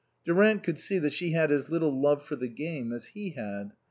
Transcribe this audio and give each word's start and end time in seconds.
Durant 0.25 0.63
could 0.63 0.79
see 0.79 0.97
that 0.97 1.13
she 1.13 1.33
had 1.33 1.51
as 1.51 1.69
little 1.69 1.91
love 1.91 2.23
for 2.25 2.35
the 2.35 2.47
game 2.47 2.91
as 2.91 3.09
he 3.13 3.33
had. 3.37 3.73